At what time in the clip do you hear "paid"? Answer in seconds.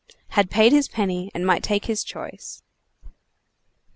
0.49-0.71